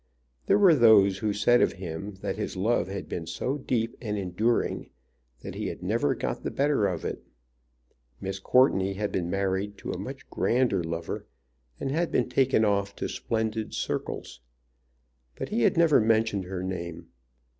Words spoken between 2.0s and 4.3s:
that his love had been so deep and